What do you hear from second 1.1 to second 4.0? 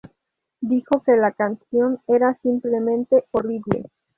la canción era "simplemente horrible.